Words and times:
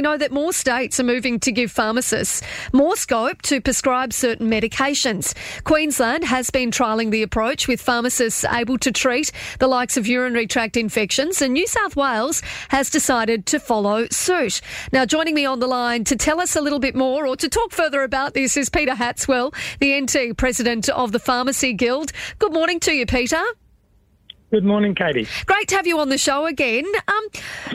We 0.00 0.02
know 0.02 0.16
that 0.16 0.32
more 0.32 0.52
states 0.52 0.98
are 0.98 1.04
moving 1.04 1.38
to 1.38 1.52
give 1.52 1.70
pharmacists 1.70 2.42
more 2.72 2.96
scope 2.96 3.42
to 3.42 3.60
prescribe 3.60 4.12
certain 4.12 4.50
medications. 4.50 5.36
Queensland 5.62 6.24
has 6.24 6.50
been 6.50 6.72
trialling 6.72 7.12
the 7.12 7.22
approach 7.22 7.68
with 7.68 7.80
pharmacists 7.80 8.44
able 8.44 8.76
to 8.78 8.90
treat 8.90 9.30
the 9.60 9.68
likes 9.68 9.96
of 9.96 10.08
urinary 10.08 10.48
tract 10.48 10.76
infections, 10.76 11.40
and 11.40 11.54
New 11.54 11.68
South 11.68 11.94
Wales 11.94 12.42
has 12.70 12.90
decided 12.90 13.46
to 13.46 13.60
follow 13.60 14.08
suit. 14.10 14.60
Now, 14.90 15.06
joining 15.06 15.36
me 15.36 15.46
on 15.46 15.60
the 15.60 15.68
line 15.68 16.02
to 16.06 16.16
tell 16.16 16.40
us 16.40 16.56
a 16.56 16.60
little 16.60 16.80
bit 16.80 16.96
more 16.96 17.24
or 17.24 17.36
to 17.36 17.48
talk 17.48 17.70
further 17.70 18.02
about 18.02 18.34
this 18.34 18.56
is 18.56 18.68
Peter 18.68 18.94
Hatswell, 18.94 19.54
the 19.78 20.00
NT 20.00 20.36
president 20.36 20.88
of 20.88 21.12
the 21.12 21.20
Pharmacy 21.20 21.72
Guild. 21.72 22.10
Good 22.40 22.52
morning 22.52 22.80
to 22.80 22.92
you, 22.92 23.06
Peter. 23.06 23.44
Good 24.50 24.64
morning, 24.64 24.94
Katie. 24.94 25.26
Great 25.46 25.68
to 25.68 25.76
have 25.76 25.86
you 25.86 25.98
on 25.98 26.10
the 26.10 26.18
show 26.18 26.46
again. 26.46 26.84
Um, 27.08 27.28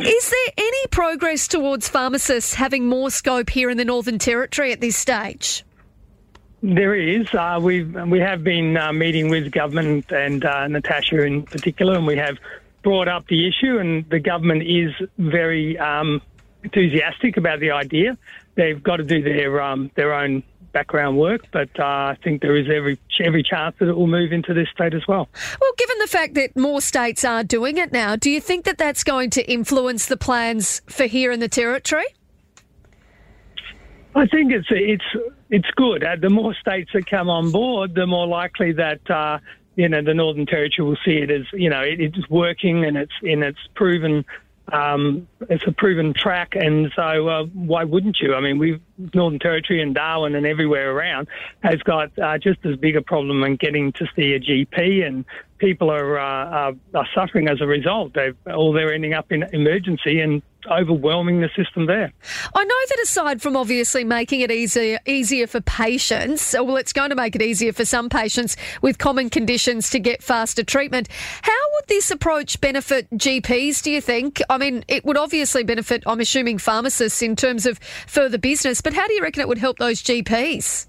is 0.00 0.30
there 0.30 0.52
any 0.58 0.86
progress 0.88 1.48
towards 1.48 1.88
pharmacists 1.88 2.54
having 2.54 2.86
more 2.86 3.10
scope 3.10 3.48
here 3.48 3.70
in 3.70 3.78
the 3.78 3.84
Northern 3.84 4.18
Territory 4.18 4.72
at 4.72 4.80
this 4.80 4.96
stage? 4.96 5.64
There 6.62 6.94
is. 6.94 7.32
Uh, 7.32 7.60
we 7.62 7.84
we 7.84 8.18
have 8.18 8.42
been 8.42 8.76
uh, 8.76 8.92
meeting 8.92 9.28
with 9.30 9.52
government 9.52 10.10
and 10.10 10.44
uh, 10.44 10.66
Natasha 10.66 11.22
in 11.22 11.44
particular, 11.44 11.94
and 11.94 12.06
we 12.06 12.16
have 12.16 12.36
brought 12.82 13.08
up 13.08 13.26
the 13.28 13.46
issue, 13.46 13.78
and 13.78 14.08
the 14.10 14.18
government 14.18 14.62
is 14.62 14.92
very 15.18 15.78
um, 15.78 16.20
enthusiastic 16.64 17.36
about 17.36 17.60
the 17.60 17.70
idea. 17.70 18.18
They've 18.54 18.82
got 18.82 18.96
to 18.96 19.04
do 19.04 19.22
their 19.22 19.60
um, 19.62 19.90
their 19.94 20.12
own 20.12 20.42
background 20.76 21.16
work, 21.16 21.40
but 21.52 21.70
uh, 21.80 21.84
I 22.12 22.18
think 22.22 22.42
there 22.42 22.54
is 22.54 22.66
every 22.68 22.98
every 23.24 23.42
chance 23.42 23.74
that 23.78 23.88
it 23.88 23.96
will 23.96 24.06
move 24.06 24.30
into 24.30 24.52
this 24.52 24.68
state 24.68 24.92
as 24.92 25.08
well. 25.08 25.26
Well, 25.58 25.72
given 25.78 25.98
the 26.00 26.06
fact 26.06 26.34
that 26.34 26.54
more 26.54 26.82
states 26.82 27.24
are 27.24 27.42
doing 27.42 27.78
it 27.78 27.92
now, 27.92 28.14
do 28.14 28.30
you 28.30 28.42
think 28.42 28.66
that 28.66 28.76
that's 28.76 29.02
going 29.02 29.30
to 29.30 29.50
influence 29.50 30.04
the 30.04 30.18
plans 30.18 30.82
for 30.86 31.06
here 31.06 31.32
in 31.32 31.40
the 31.40 31.48
territory? 31.48 32.04
I 34.14 34.26
think 34.26 34.52
it's 34.52 34.68
it's 34.70 35.10
it's 35.48 35.70
good. 35.76 36.04
Uh, 36.04 36.16
the 36.20 36.28
more 36.28 36.54
states 36.54 36.90
that 36.92 37.06
come 37.06 37.30
on 37.30 37.50
board, 37.50 37.94
the 37.94 38.06
more 38.06 38.26
likely 38.26 38.72
that 38.72 39.10
uh, 39.10 39.38
you 39.76 39.88
know 39.88 40.02
the 40.02 40.12
Northern 40.12 40.44
Territory 40.44 40.86
will 40.86 40.98
see 41.06 41.16
it 41.24 41.30
as 41.30 41.46
you 41.54 41.70
know 41.70 41.80
it, 41.80 42.02
it's 42.02 42.28
working 42.28 42.84
and 42.84 42.98
it's 42.98 43.18
in 43.22 43.42
its 43.42 43.60
proven 43.74 44.26
um, 44.72 45.28
it's 45.48 45.64
a 45.66 45.72
proven 45.72 46.12
track, 46.12 46.56
and 46.56 46.90
so 46.96 47.28
uh, 47.28 47.44
why 47.44 47.84
wouldn't 47.84 48.18
you? 48.20 48.34
I 48.34 48.40
mean, 48.40 48.58
we 48.58 48.80
Northern 49.14 49.38
Territory 49.38 49.82
and 49.82 49.94
Darwin 49.94 50.34
and 50.34 50.46
everywhere 50.46 50.90
around 50.90 51.28
has 51.62 51.80
got 51.82 52.16
uh, 52.18 52.38
just 52.38 52.64
as 52.64 52.76
big 52.76 52.96
a 52.96 53.02
problem 53.02 53.42
in 53.44 53.56
getting 53.56 53.92
to 53.92 54.06
see 54.16 54.32
a 54.32 54.40
GP, 54.40 55.06
and 55.06 55.24
people 55.58 55.90
are, 55.90 56.18
uh, 56.18 56.22
are, 56.22 56.72
are 56.94 57.08
suffering 57.14 57.48
as 57.48 57.60
a 57.60 57.66
result. 57.66 58.14
They 58.14 58.32
all 58.52 58.72
they're 58.72 58.92
ending 58.92 59.14
up 59.14 59.32
in 59.32 59.42
emergency 59.52 60.20
and 60.20 60.42
overwhelming 60.70 61.40
the 61.40 61.48
system 61.56 61.86
there. 61.86 62.12
I 62.54 62.64
know 62.64 62.74
that 62.88 62.98
aside 63.02 63.40
from 63.40 63.56
obviously 63.56 64.04
making 64.04 64.40
it 64.40 64.50
easier 64.50 64.98
easier 65.06 65.46
for 65.46 65.60
patients, 65.60 66.54
well, 66.54 66.76
it's 66.76 66.92
going 66.92 67.10
to 67.10 67.16
make 67.16 67.36
it 67.36 67.42
easier 67.42 67.72
for 67.72 67.84
some 67.84 68.08
patients 68.08 68.56
with 68.82 68.98
common 68.98 69.30
conditions 69.30 69.90
to 69.90 69.98
get 69.98 70.22
faster 70.22 70.64
treatment. 70.64 71.08
How 71.42 71.52
would 71.74 71.86
this 71.88 72.10
approach 72.10 72.60
benefit 72.60 73.08
GPs? 73.10 73.82
Do 73.82 73.90
you 73.90 74.00
think? 74.00 74.42
I 74.50 74.58
mean, 74.58 74.84
it 74.88 75.04
would 75.04 75.16
obviously 75.16 75.62
benefit. 75.62 76.02
I'm 76.06 76.20
assuming 76.20 76.58
pharmacists 76.58 77.22
in 77.22 77.36
terms 77.36 77.66
of 77.66 77.78
further 78.06 78.38
business, 78.38 78.80
but 78.86 78.94
how 78.94 79.04
do 79.08 79.14
you 79.14 79.20
reckon 79.20 79.40
it 79.40 79.48
would 79.48 79.58
help 79.58 79.78
those 79.78 80.00
GPs? 80.00 80.86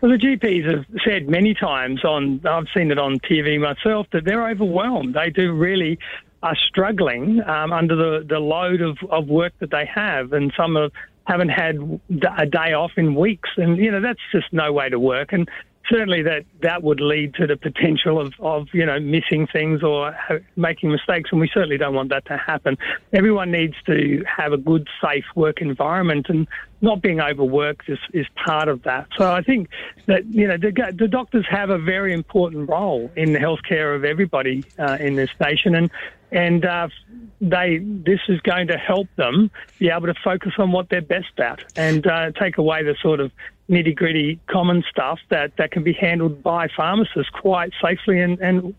Well, 0.00 0.12
the 0.12 0.16
GPs 0.16 0.64
have 0.64 0.86
said 1.04 1.28
many 1.28 1.52
times 1.52 2.06
on, 2.06 2.40
I've 2.46 2.68
seen 2.74 2.90
it 2.90 2.98
on 2.98 3.18
TV 3.18 3.60
myself, 3.60 4.06
that 4.14 4.24
they're 4.24 4.48
overwhelmed. 4.48 5.12
They 5.14 5.28
do 5.28 5.52
really 5.52 5.98
are 6.42 6.56
struggling 6.56 7.42
um, 7.42 7.70
under 7.70 7.94
the, 7.94 8.26
the 8.26 8.38
load 8.38 8.80
of, 8.80 8.96
of 9.10 9.28
work 9.28 9.52
that 9.58 9.70
they 9.70 9.84
have, 9.94 10.32
and 10.32 10.54
some 10.56 10.74
have, 10.74 10.90
haven't 11.24 11.50
had 11.50 12.00
a 12.38 12.46
day 12.46 12.72
off 12.72 12.92
in 12.96 13.14
weeks. 13.14 13.50
And, 13.58 13.76
you 13.76 13.90
know, 13.90 14.00
that's 14.00 14.22
just 14.32 14.50
no 14.50 14.72
way 14.72 14.88
to 14.88 14.98
work. 14.98 15.34
And 15.34 15.50
certainly 15.88 16.22
that, 16.22 16.44
that 16.62 16.82
would 16.82 17.00
lead 17.00 17.34
to 17.34 17.46
the 17.46 17.56
potential 17.56 18.20
of, 18.20 18.32
of, 18.40 18.68
you 18.72 18.86
know, 18.86 19.00
missing 19.00 19.46
things 19.52 19.82
or 19.82 20.16
making 20.56 20.90
mistakes. 20.90 21.30
And 21.32 21.40
we 21.40 21.50
certainly 21.52 21.78
don't 21.78 21.94
want 21.94 22.10
that 22.10 22.26
to 22.26 22.36
happen. 22.36 22.78
Everyone 23.12 23.50
needs 23.50 23.74
to 23.86 24.24
have 24.26 24.52
a 24.52 24.58
good, 24.58 24.88
safe 25.02 25.24
work 25.34 25.60
environment. 25.60 26.26
And 26.28 26.46
not 26.82 27.00
being 27.00 27.20
overworked 27.20 27.88
is, 27.88 27.98
is 28.12 28.26
part 28.44 28.68
of 28.68 28.82
that. 28.82 29.06
So 29.16 29.32
I 29.32 29.42
think 29.42 29.68
that 30.06 30.26
you 30.26 30.48
know 30.48 30.56
the, 30.56 30.72
the 30.94 31.08
doctors 31.08 31.46
have 31.48 31.70
a 31.70 31.78
very 31.78 32.12
important 32.12 32.68
role 32.68 33.10
in 33.16 33.32
the 33.32 33.38
healthcare 33.38 33.94
of 33.94 34.04
everybody 34.04 34.64
uh, 34.78 34.98
in 35.00 35.14
this 35.14 35.30
nation, 35.40 35.74
and 35.76 35.90
and 36.32 36.64
uh, 36.64 36.88
they 37.40 37.78
this 37.78 38.20
is 38.28 38.40
going 38.40 38.66
to 38.66 38.76
help 38.76 39.06
them 39.16 39.50
be 39.78 39.90
able 39.90 40.08
to 40.08 40.14
focus 40.22 40.52
on 40.58 40.72
what 40.72 40.88
they're 40.88 41.00
best 41.00 41.38
at 41.38 41.64
and 41.76 42.06
uh, 42.06 42.32
take 42.32 42.58
away 42.58 42.82
the 42.82 42.96
sort 43.00 43.20
of 43.20 43.30
nitty 43.68 43.94
gritty 43.94 44.38
common 44.48 44.84
stuff 44.90 45.18
that, 45.30 45.56
that 45.56 45.70
can 45.70 45.82
be 45.82 45.92
handled 45.92 46.42
by 46.42 46.68
pharmacists 46.76 47.30
quite 47.32 47.72
safely 47.82 48.20
and, 48.20 48.38
and 48.40 48.74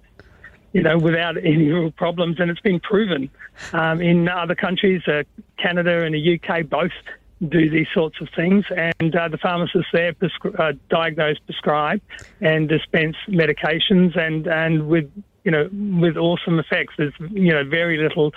you 0.74 0.82
know, 0.82 0.98
without 0.98 1.38
any 1.38 1.70
real 1.70 1.92
problems. 1.92 2.40
And 2.40 2.50
it's 2.50 2.60
been 2.60 2.80
proven 2.80 3.30
um, 3.74 4.02
in 4.02 4.28
other 4.28 4.56
countries, 4.56 5.02
uh, 5.08 5.24
Canada 5.58 6.04
and 6.04 6.16
the 6.16 6.40
UK 6.40 6.68
both 6.68 6.92
do 7.50 7.70
these 7.70 7.88
sorts 7.94 8.22
of 8.22 8.30
things, 8.36 8.66
and 8.76 9.16
uh, 9.16 9.28
the 9.28 9.38
pharmacists 9.38 9.90
there 9.92 10.14
prescri- 10.14 10.58
uh, 10.60 10.74
diagnose, 10.90 11.38
prescribe, 11.40 12.02
and 12.42 12.70
dispense 12.70 13.16
medications, 13.28 14.18
and 14.18 14.48
and 14.48 14.88
with 14.88 15.12
you 15.44 15.52
know 15.52 15.70
with 16.00 16.16
awesome 16.16 16.60
effects. 16.60 16.94
There's 16.98 17.14
you 17.20 17.52
know 17.52 17.64
very 17.66 17.98
little 17.98 18.34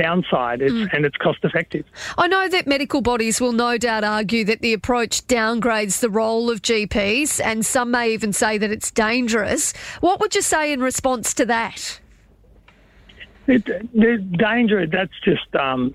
downside 0.00 0.62
it's, 0.62 0.72
mm. 0.72 0.88
and 0.92 1.04
it's 1.04 1.16
cost 1.16 1.38
effective. 1.42 1.84
I 2.16 2.26
know 2.26 2.48
that 2.48 2.66
medical 2.66 3.00
bodies 3.00 3.40
will 3.40 3.52
no 3.52 3.78
doubt 3.78 4.04
argue 4.04 4.44
that 4.44 4.60
the 4.60 4.72
approach 4.72 5.26
downgrades 5.26 6.00
the 6.00 6.10
role 6.10 6.50
of 6.50 6.62
GPs 6.62 7.40
and 7.44 7.64
some 7.64 7.90
may 7.90 8.12
even 8.12 8.32
say 8.32 8.58
that 8.58 8.70
it's 8.70 8.90
dangerous. 8.90 9.72
What 10.00 10.20
would 10.20 10.34
you 10.34 10.42
say 10.42 10.72
in 10.72 10.80
response 10.80 11.34
to 11.34 11.46
that? 11.46 12.00
It, 13.46 13.64
the 13.66 14.18
danger, 14.38 14.86
that's 14.86 15.18
just 15.24 15.54
um, 15.56 15.94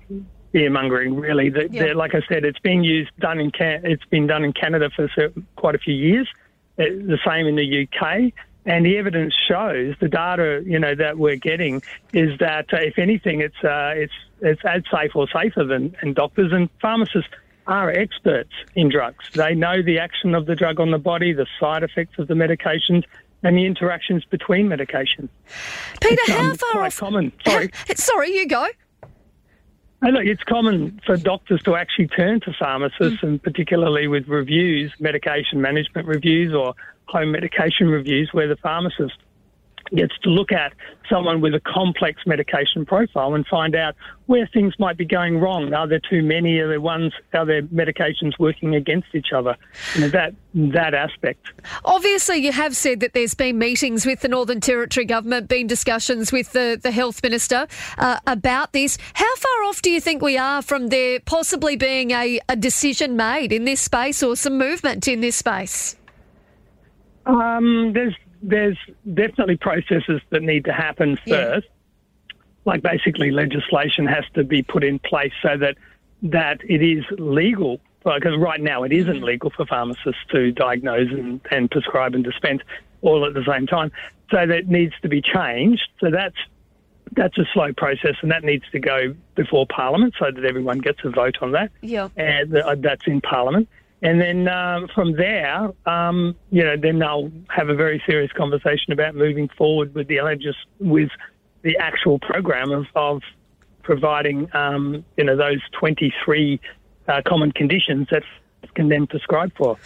fear 0.52 0.70
mongering, 0.70 1.16
really. 1.16 1.48
The, 1.48 1.68
yeah. 1.70 1.92
like 1.94 2.14
I 2.14 2.20
said, 2.28 2.44
it's 2.44 2.58
been 2.58 2.84
used, 2.84 3.10
done 3.18 3.40
in 3.40 3.50
Can- 3.50 3.84
it's 3.84 4.04
been 4.06 4.26
done 4.26 4.44
in 4.44 4.52
Canada 4.52 4.90
for 4.94 5.08
quite 5.56 5.74
a 5.74 5.78
few 5.78 5.94
years. 5.94 6.28
It, 6.76 6.92
uh, 6.92 7.06
the 7.06 7.18
same 7.26 7.46
in 7.46 7.56
the 7.56 7.86
UK. 7.86 8.32
And 8.66 8.84
the 8.84 8.98
evidence 8.98 9.34
shows 9.48 9.94
the 10.00 10.08
data, 10.08 10.62
you 10.66 10.78
know, 10.78 10.94
that 10.96 11.18
we're 11.18 11.36
getting 11.36 11.82
is 12.12 12.36
that 12.40 12.72
uh, 12.72 12.78
if 12.78 12.98
anything, 12.98 13.40
it's 13.40 13.62
uh, 13.62 13.92
it's 13.94 14.12
it's 14.40 14.60
as 14.64 14.82
safe 14.90 15.14
or 15.14 15.28
safer 15.28 15.64
than 15.64 15.96
and 16.02 16.14
doctors 16.14 16.52
and 16.52 16.68
pharmacists 16.80 17.30
are 17.66 17.90
experts 17.90 18.52
in 18.74 18.88
drugs. 18.88 19.24
They 19.34 19.54
know 19.54 19.82
the 19.82 19.98
action 19.98 20.34
of 20.34 20.46
the 20.46 20.54
drug 20.54 20.80
on 20.80 20.90
the 20.90 20.98
body, 20.98 21.32
the 21.32 21.46
side 21.58 21.82
effects 21.82 22.18
of 22.18 22.28
the 22.28 22.34
medications, 22.34 23.04
and 23.42 23.56
the 23.56 23.66
interactions 23.66 24.24
between 24.24 24.68
medications. 24.68 25.28
Peter, 26.00 26.16
it's, 26.26 26.30
um, 26.30 26.36
how 26.36 26.54
far 26.54 26.82
off? 26.84 26.96
Common. 26.96 27.32
Sorry, 27.46 27.70
sorry, 27.94 28.30
you 28.32 28.46
go. 28.46 28.66
Hey, 30.02 30.12
look, 30.12 30.24
it's 30.24 30.42
common 30.42 31.00
for 31.06 31.16
doctors 31.16 31.62
to 31.62 31.74
actually 31.74 32.08
turn 32.08 32.40
to 32.40 32.52
pharmacists, 32.58 33.20
mm. 33.20 33.22
and 33.22 33.42
particularly 33.42 34.08
with 34.08 34.28
reviews, 34.28 34.92
medication 35.00 35.60
management 35.60 36.06
reviews 36.06 36.54
or 36.54 36.74
home 37.06 37.32
medication 37.32 37.88
reviews, 37.88 38.28
where 38.32 38.46
the 38.46 38.56
pharmacist 38.56 39.14
gets 39.90 40.16
to 40.22 40.30
look 40.30 40.52
at 40.52 40.72
someone 41.08 41.40
with 41.40 41.54
a 41.54 41.60
complex 41.60 42.22
medication 42.26 42.84
profile 42.84 43.34
and 43.34 43.46
find 43.46 43.74
out 43.74 43.94
where 44.26 44.48
things 44.52 44.74
might 44.78 44.96
be 44.96 45.04
going 45.04 45.38
wrong. 45.38 45.72
Are 45.72 45.86
there 45.86 46.00
too 46.00 46.22
many? 46.22 46.58
Are 46.58 46.68
there 46.68 46.80
ones? 46.80 47.12
Are 47.32 47.46
there 47.46 47.62
medications 47.62 48.38
working 48.38 48.74
against 48.74 49.08
each 49.14 49.32
other? 49.34 49.56
You 49.94 50.02
know, 50.02 50.08
that 50.08 50.34
that 50.54 50.94
aspect. 50.94 51.46
Obviously, 51.84 52.38
you 52.38 52.52
have 52.52 52.74
said 52.74 53.00
that 53.00 53.12
there's 53.12 53.34
been 53.34 53.58
meetings 53.58 54.06
with 54.06 54.20
the 54.20 54.28
Northern 54.28 54.60
Territory 54.60 55.04
government, 55.04 55.48
been 55.48 55.66
discussions 55.66 56.32
with 56.32 56.52
the 56.52 56.78
the 56.82 56.90
health 56.90 57.22
minister 57.22 57.66
uh, 57.98 58.18
about 58.26 58.72
this. 58.72 58.98
How 59.14 59.36
far 59.36 59.64
off 59.64 59.82
do 59.82 59.90
you 59.90 60.00
think 60.00 60.22
we 60.22 60.36
are 60.36 60.62
from 60.62 60.88
there 60.88 61.20
possibly 61.20 61.76
being 61.76 62.10
a, 62.10 62.40
a 62.48 62.56
decision 62.56 63.16
made 63.16 63.52
in 63.52 63.64
this 63.64 63.80
space 63.80 64.22
or 64.22 64.36
some 64.36 64.58
movement 64.58 65.06
in 65.08 65.20
this 65.20 65.36
space? 65.36 65.96
Um, 67.26 67.92
there's 67.92 68.14
there's 68.42 68.78
definitely 69.14 69.56
processes 69.56 70.20
that 70.30 70.42
need 70.42 70.64
to 70.66 70.72
happen 70.72 71.16
first. 71.16 71.66
Yeah. 71.66 72.36
Like 72.64 72.82
basically, 72.82 73.30
legislation 73.30 74.06
has 74.06 74.24
to 74.34 74.44
be 74.44 74.62
put 74.62 74.82
in 74.82 74.98
place 74.98 75.32
so 75.42 75.56
that 75.56 75.76
that 76.22 76.60
it 76.68 76.82
is 76.82 77.04
legal. 77.18 77.80
Because 78.04 78.38
right 78.38 78.60
now 78.60 78.84
it 78.84 78.92
isn't 78.92 79.16
mm-hmm. 79.16 79.24
legal 79.24 79.50
for 79.50 79.66
pharmacists 79.66 80.20
to 80.30 80.52
diagnose 80.52 81.10
and, 81.10 81.40
and 81.50 81.68
prescribe 81.68 82.14
and 82.14 82.22
dispense 82.22 82.62
all 83.02 83.26
at 83.26 83.34
the 83.34 83.44
same 83.44 83.66
time. 83.66 83.90
So 84.30 84.46
that 84.46 84.68
needs 84.68 84.94
to 85.02 85.08
be 85.08 85.20
changed. 85.20 85.88
So 86.00 86.10
that's 86.10 86.36
that's 87.12 87.36
a 87.38 87.44
slow 87.52 87.72
process, 87.72 88.14
and 88.22 88.30
that 88.30 88.44
needs 88.44 88.64
to 88.72 88.78
go 88.78 89.14
before 89.34 89.66
Parliament 89.66 90.14
so 90.18 90.30
that 90.30 90.44
everyone 90.44 90.78
gets 90.78 91.00
a 91.04 91.10
vote 91.10 91.38
on 91.40 91.52
that. 91.52 91.70
Yeah, 91.80 92.08
and 92.16 92.52
that's 92.78 93.06
in 93.06 93.20
Parliament. 93.20 93.68
And 94.02 94.20
then 94.20 94.48
um, 94.48 94.88
from 94.94 95.12
there, 95.16 95.70
um, 95.86 96.36
you 96.50 96.62
know, 96.62 96.76
then 96.76 96.98
they'll 96.98 97.32
have 97.48 97.70
a 97.70 97.74
very 97.74 98.02
serious 98.06 98.30
conversation 98.32 98.92
about 98.92 99.14
moving 99.14 99.48
forward 99.56 99.94
with 99.94 100.06
the 100.08 100.20
legis- 100.20 100.54
with 100.78 101.08
the 101.62 101.76
actual 101.78 102.18
program 102.18 102.70
of, 102.70 102.86
of 102.94 103.22
providing, 103.82 104.54
um, 104.54 105.04
you 105.16 105.24
know, 105.24 105.36
those 105.36 105.60
23 105.78 106.60
uh, 107.08 107.22
common 107.26 107.52
conditions 107.52 108.06
that 108.10 108.22
can 108.74 108.88
then 108.88 109.06
prescribe 109.06 109.52
for. 109.56 109.76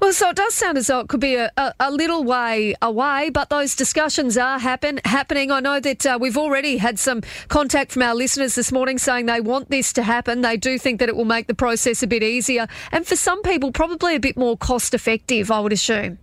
Well, 0.00 0.12
so 0.12 0.30
it 0.30 0.36
does 0.36 0.54
sound 0.54 0.78
as 0.78 0.88
though 0.88 1.00
it 1.00 1.08
could 1.08 1.20
be 1.20 1.36
a, 1.36 1.50
a, 1.56 1.74
a 1.80 1.90
little 1.90 2.24
way 2.24 2.74
away, 2.82 3.30
but 3.30 3.50
those 3.50 3.74
discussions 3.74 4.36
are 4.36 4.58
happen, 4.58 5.00
happening. 5.04 5.50
I 5.50 5.60
know 5.60 5.80
that 5.80 6.06
uh, 6.06 6.18
we've 6.20 6.36
already 6.36 6.76
had 6.78 6.98
some 6.98 7.22
contact 7.48 7.92
from 7.92 8.02
our 8.02 8.14
listeners 8.14 8.54
this 8.54 8.72
morning 8.72 8.98
saying 8.98 9.26
they 9.26 9.40
want 9.40 9.70
this 9.70 9.92
to 9.94 10.02
happen. 10.02 10.42
They 10.42 10.56
do 10.56 10.78
think 10.78 11.00
that 11.00 11.08
it 11.08 11.16
will 11.16 11.24
make 11.24 11.46
the 11.46 11.54
process 11.54 12.02
a 12.02 12.06
bit 12.06 12.22
easier, 12.22 12.66
and 12.92 13.06
for 13.06 13.16
some 13.16 13.42
people, 13.42 13.72
probably 13.72 14.14
a 14.14 14.20
bit 14.20 14.36
more 14.36 14.56
cost 14.56 14.94
effective, 14.94 15.50
I 15.50 15.60
would 15.60 15.72
assume. 15.72 16.18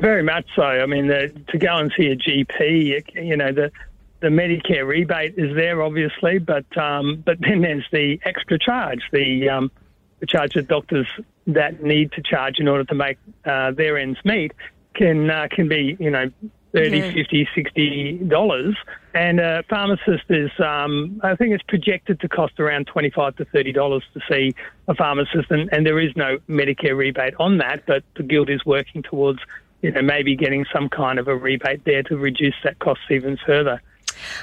Very 0.00 0.22
much 0.22 0.46
so. 0.54 0.62
I 0.62 0.86
mean, 0.86 1.08
the, 1.08 1.32
to 1.48 1.58
go 1.58 1.76
and 1.76 1.92
see 1.96 2.06
a 2.06 2.16
GP, 2.16 3.14
you 3.14 3.36
know, 3.36 3.52
the 3.52 3.72
the 4.20 4.28
Medicare 4.28 4.86
rebate 4.86 5.34
is 5.36 5.54
there, 5.54 5.82
obviously, 5.82 6.38
but 6.38 6.64
um, 6.76 7.22
but 7.24 7.38
then 7.40 7.62
there's 7.62 7.86
the 7.92 8.18
extra 8.24 8.58
charge, 8.58 9.00
the 9.12 9.48
um, 9.48 9.70
the 9.70 9.87
charge 10.26 10.54
that 10.54 10.68
doctors 10.68 11.06
that 11.46 11.82
need 11.82 12.12
to 12.12 12.22
charge 12.22 12.58
in 12.58 12.68
order 12.68 12.84
to 12.84 12.94
make 12.94 13.18
uh, 13.44 13.70
their 13.72 13.98
ends 13.98 14.18
meet 14.24 14.52
can 14.94 15.30
uh, 15.30 15.48
can 15.50 15.68
be 15.68 15.96
you 15.98 16.10
know 16.10 16.30
30 16.74 16.98
yeah. 16.98 17.12
50 17.12 17.48
60 17.54 18.18
dollars 18.28 18.76
and 19.14 19.40
a 19.40 19.62
pharmacist 19.70 20.24
is 20.28 20.50
um, 20.58 21.20
i 21.22 21.34
think 21.34 21.54
it's 21.54 21.62
projected 21.64 22.20
to 22.20 22.28
cost 22.28 22.60
around 22.60 22.86
25 22.86 23.36
to 23.36 23.44
30 23.46 23.72
dollars 23.72 24.02
to 24.12 24.20
see 24.30 24.54
a 24.86 24.94
pharmacist 24.94 25.50
and, 25.50 25.68
and 25.72 25.86
there 25.86 25.98
is 25.98 26.14
no 26.16 26.38
medicare 26.48 26.96
rebate 26.96 27.34
on 27.38 27.58
that 27.58 27.84
but 27.86 28.02
the 28.16 28.22
guild 28.22 28.50
is 28.50 28.64
working 28.66 29.02
towards 29.02 29.38
you 29.82 29.90
know 29.90 30.02
maybe 30.02 30.36
getting 30.36 30.66
some 30.72 30.88
kind 30.88 31.18
of 31.18 31.28
a 31.28 31.36
rebate 31.36 31.84
there 31.84 32.02
to 32.02 32.16
reduce 32.16 32.56
that 32.64 32.78
cost 32.80 33.00
even 33.10 33.38
further 33.46 33.80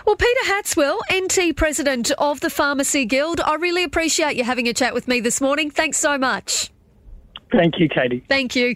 well, 0.06 0.16
Peter 0.16 0.46
Hatswell, 0.46 1.00
NT 1.14 1.56
President 1.56 2.12
of 2.18 2.40
the 2.40 2.50
Pharmacy 2.50 3.06
Guild, 3.06 3.42
I 3.42 3.56
really 3.56 3.84
appreciate 3.84 4.36
you 4.36 4.44
having 4.44 4.68
a 4.68 4.74
chat 4.74 4.94
with 4.94 5.08
me 5.08 5.20
this 5.20 5.42
morning. 5.42 5.70
Thanks 5.70 5.98
so 5.98 6.18
much. 6.18 6.72
Thank 7.52 7.80
you, 7.80 7.88
Katie. 7.88 8.24
Thank 8.28 8.56
you. 8.56 8.74